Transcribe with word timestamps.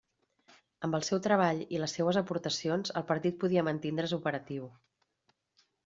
Amb 0.87 0.97
el 0.99 1.03
seu 1.09 1.19
treball 1.27 1.61
i 1.77 1.83
les 1.83 1.95
seues 1.99 2.19
aportacions, 2.23 2.95
el 3.03 3.07
partit 3.13 3.39
podia 3.45 3.67
mantindre's 3.71 4.19
operatiu. 4.23 4.71